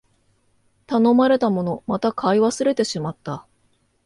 [0.87, 3.45] 頼まれたもの、また買い忘れてしまった